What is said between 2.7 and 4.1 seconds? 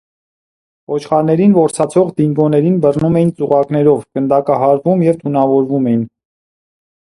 բռնում էին ծուղակներով,